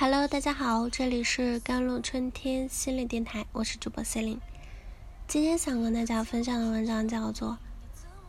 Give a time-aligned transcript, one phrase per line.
[0.00, 4.40] Hello，大家好，这里是甘露春天心理电台，我是主播 c e l i n e
[5.28, 7.50] 今天想跟大家分享的文章叫做《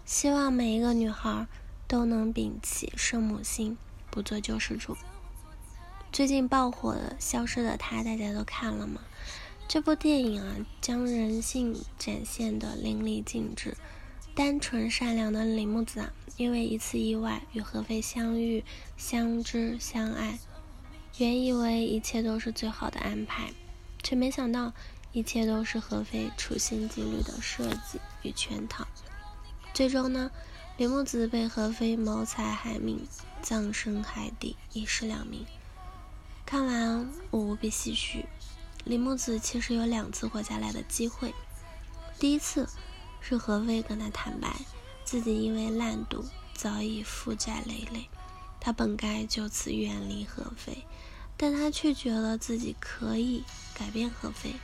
[0.04, 1.48] 希望每一个女孩
[1.88, 3.78] 都能摒弃圣母心，
[4.10, 4.96] 不做救世主》。
[6.12, 9.00] 最近爆火的《消失的她》，大家都看了吗？
[9.70, 13.78] 这部电影啊，将人性展现的淋漓尽致。
[14.36, 18.66] 单纯善良的李木子啊，因为一次意外与何非相遇、
[18.98, 20.38] 相知、相爱。
[21.22, 23.54] 原以为一切都是最好的安排，
[24.02, 24.74] 却没想到
[25.12, 28.88] 一切都是何非处心积虑的设计与圈套。
[29.72, 30.32] 最终呢，
[30.78, 33.06] 李木子被何非谋财害命，
[33.40, 35.46] 葬身海底，一尸两命。
[36.44, 38.26] 看完我无比唏嘘。
[38.84, 41.36] 李木子其实有两次活下来的机会，
[42.18, 42.68] 第一次
[43.20, 44.56] 是何非跟他坦白，
[45.04, 46.26] 自己因为烂赌
[46.56, 48.08] 早已负债累累。
[48.60, 50.86] 他本该就此远离何非，
[51.42, 54.58] 但他却觉得自己可以改变何非，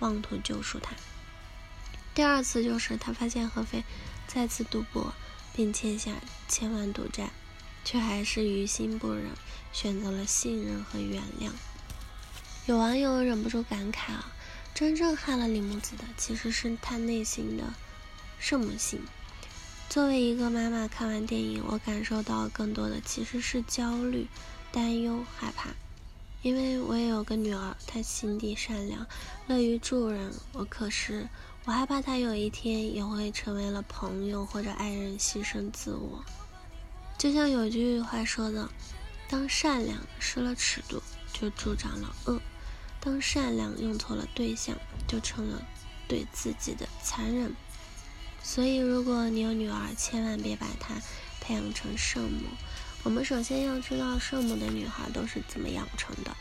[0.00, 0.96] 妄图救赎他。
[2.16, 3.84] 第二次就是他发现何非
[4.26, 5.14] 再次赌博，
[5.54, 6.10] 并欠下
[6.48, 7.30] 千万赌债，
[7.84, 9.26] 却还是于心不忍，
[9.72, 11.52] 选择了信任和原谅。
[12.66, 14.32] 有网友忍不住感慨啊，
[14.74, 17.72] 真正害了李木子的，其实是他内心的
[18.40, 19.00] 圣母心。
[19.88, 24.26] 作为一个妈妈，看完电影，我感受到更多的其实是焦虑、
[24.72, 25.70] 担忧、害怕。
[26.42, 29.06] 因为我也有个女儿，她心地善良，
[29.48, 30.32] 乐于助人。
[30.52, 31.28] 我可是
[31.64, 36.24] 我害怕她有一天也会成为了朋友或者爱人，牺牲自我。
[37.18, 38.68] 就像有句话说的
[39.28, 42.38] ：“当善良失了尺度，就助长了恶；
[43.00, 44.76] 当善良用错了对象，
[45.08, 45.62] 就成了
[46.06, 47.52] 对自己的残忍。”
[48.42, 50.94] 所以，如果你有女儿，千万别把她
[51.40, 52.46] 培养成圣母。
[53.06, 56.36] 我们首先要知道，圣母的女孩都是怎么养成的。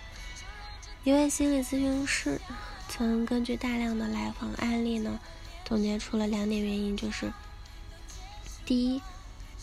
[1.03, 2.41] 一位心理咨询师
[2.89, 5.19] 曾根据大量的来访案例呢，
[5.63, 7.31] 总结出了两点原因，就是：
[8.66, 9.01] 第一，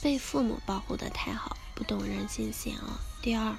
[0.01, 3.57] 被父母保护的太好，不懂人性险恶；第二，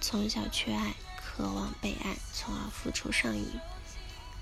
[0.00, 3.58] 从小缺爱，渴望被爱，从而付出上瘾。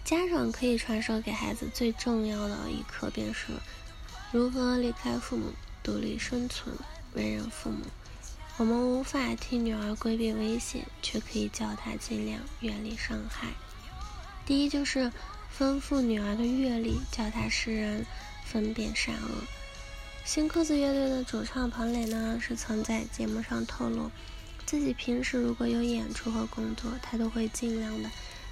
[0.04, 3.46] 家长可以传授给孩子最重要的一课，便是。
[4.30, 6.76] 如何离开父母独立生存？
[7.14, 7.84] 为人父母，
[8.58, 13.48] 我们无法替女儿规避危险，却可以教她尽量远离伤害。
[14.44, 15.10] 第一就是
[15.50, 18.06] 丰富女儿的阅历，教她识人、
[18.44, 19.44] 分辨善恶。
[20.24, 24.10] 新裤子乐队的主唱彭磊呢，是曾在节目上透露，
[24.66, 28.10] 自己平时如果有演出和工作，他都会尽量的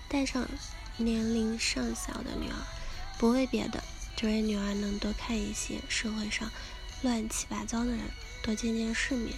[0.09, 0.49] 带上
[0.97, 2.57] 年龄尚小的女儿，
[3.19, 3.83] 不为别的。
[4.17, 6.51] 只为女儿能多看一些社会上
[7.03, 8.01] 乱七八糟的人，
[8.43, 9.35] 多见见世面。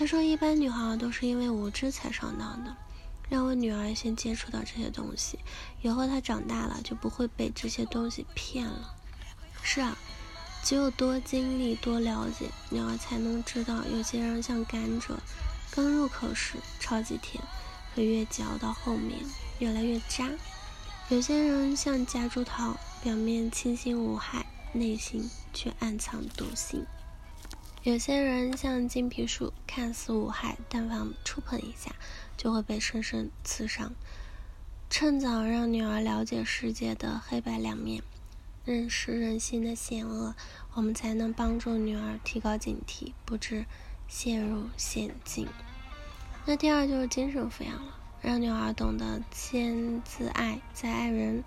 [0.00, 2.74] 他说：“一般女孩都是因为无知才上当的，
[3.28, 5.38] 让我女儿先接触到这些东西，
[5.82, 8.94] 以后她长大了就不会被这些东西骗了。”
[9.62, 9.94] 是啊，
[10.64, 15.18] 只有多经历、多了解，女儿才能知道，有些人像甘蔗，
[15.70, 17.44] 刚入口时超级甜，
[17.94, 19.20] 可越嚼到后面
[19.58, 20.28] 越来越渣；
[21.10, 22.74] 有些人像夹竹桃。
[23.02, 26.86] 表面清新无害，内心却暗藏毒性。
[27.82, 31.94] 有些人像金皮树，看似无害，但凡触碰一下，
[32.36, 33.94] 就会被深深刺伤。
[34.90, 38.02] 趁早让女儿了解世界的黑白两面，
[38.66, 40.34] 认识人心的险恶，
[40.74, 43.64] 我们才能帮助女儿提高警惕，不致
[44.06, 45.48] 陷入险境。
[46.44, 51.42] 那第二就是精神抚养了，让女儿懂得先自爱，再爱人。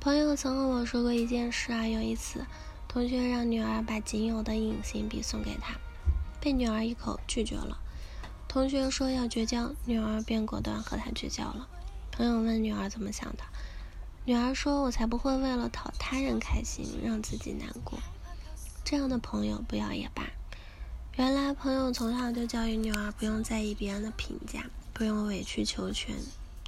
[0.00, 2.44] 朋友曾和我说过一件事啊，有一次，
[2.96, 5.76] 同学让女儿把仅有的隐形笔送给他，
[6.40, 7.76] 被女儿一口拒绝了。
[8.48, 11.68] 同学说要绝交，女儿便果断和他绝交了。
[12.10, 13.44] 朋友问女儿怎么想的，
[14.24, 17.98] 女儿说：“我才不会为了讨他人开心让自己难过。”
[18.82, 20.22] 这样的朋友不要也罢。
[21.16, 24.64] 原来朋友从小就教育女儿不用在意别人的评价，
[24.94, 26.16] 不用委曲求全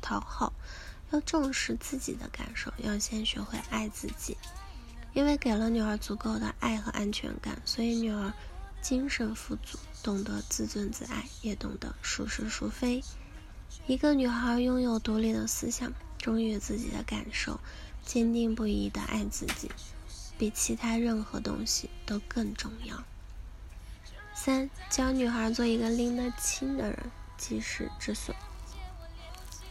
[0.02, 0.52] 讨好。
[1.10, 4.36] 要重视自己的感受，要先学会爱自己。
[5.18, 8.32] 因为给了女儿足够的爱和安全感，所以女儿
[8.80, 13.02] 精神富足，懂得自尊自爱，也懂得孰是孰非。
[13.88, 17.58] 一个女孩拥有独立的思想，忠于自己的感受，
[18.04, 19.72] 坚定不移的爱自己，
[20.38, 23.02] 比其他任何东西都更重要。
[24.36, 28.36] 三，教女孩做一个拎得清的人，及时止损。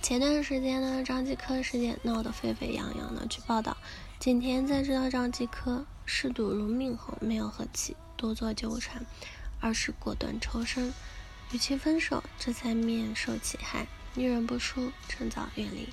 [0.08, 3.28] 前段时间呢，张继科事件闹得沸沸扬扬的。
[3.28, 3.76] 据报道，
[4.22, 9.06] 景甜在知道张继科嗜赌如命后，没有和其多做纠缠，
[9.60, 10.94] 而是果断抽身，
[11.52, 13.86] 与其分手，这才免受其害。
[14.16, 15.90] 遇人不淑，趁早远离，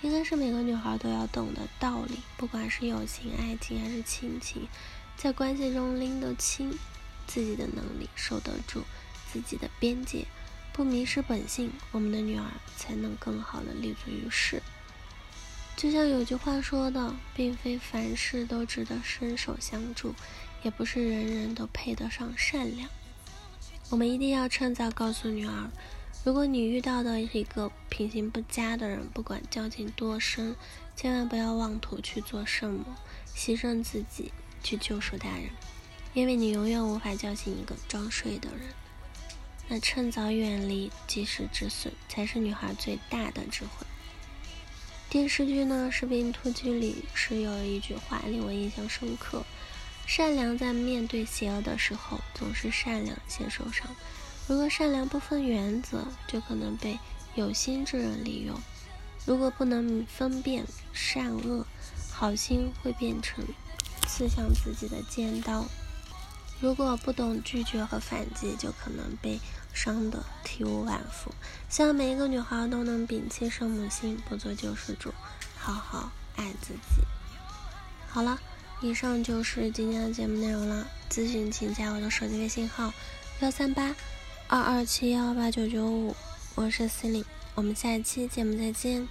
[0.00, 2.20] 应该是每个女孩都要懂的道理。
[2.38, 4.66] 不管是友情、爱情还是亲情，
[5.18, 6.78] 在关系中拎得清
[7.26, 8.84] 自己的能力，守得住
[9.30, 10.26] 自己的边界，
[10.72, 12.44] 不迷失本性，我们的女儿
[12.76, 14.62] 才能更好的立足于世。
[15.76, 20.14] 就像有句话说的，并非凡事都值得伸手相助，
[20.62, 22.88] 也不是人人都配得上善良。
[23.88, 25.70] 我们一定要趁早告诉女儿，
[26.22, 30.54] 如果你遇到的一个品行不佳的人，不管交情多深，
[30.94, 32.84] 千万不要妄图去做圣母，
[33.34, 34.32] 牺牲自己
[34.62, 35.48] 去救赎他人，
[36.12, 38.68] 因为你永远无法叫醒一个装睡的人。
[39.72, 43.86] 那趁早远离，及时止损，才是女孩最大的智慧。
[45.08, 49.44] 电视剧呢，《士兵突击》里是有一句话令我印象深刻：
[50.08, 53.86] 善良在面对邪恶的时候，总是善良先受伤。
[54.48, 56.98] 如果善良不分原则，就可能被
[57.36, 58.56] 有心之人利用；
[59.24, 61.64] 如果不能分辨善恶，
[62.10, 63.44] 好心会变成
[64.08, 65.64] 刺向自己的尖刀。
[66.60, 69.40] 如果不懂拒绝和反击，就可能被
[69.72, 71.32] 伤得体无完肤。
[71.68, 75.12] 希望每一个女孩都能摒弃圣母心，不做救世主，
[75.56, 77.02] 好好爱自己。
[78.08, 78.38] 好了，
[78.80, 80.86] 以上就是今天的节目内容了。
[81.08, 82.92] 咨询请加我的手机微信号：
[83.40, 83.94] 幺三八
[84.48, 86.14] 二二七幺八九九五，
[86.54, 87.24] 我是司令
[87.54, 89.06] 我们下一期节目再见。